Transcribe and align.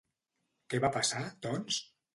Què 0.73 0.81
va 0.87 0.91
passar, 0.99 1.23
doncs? 1.49 1.83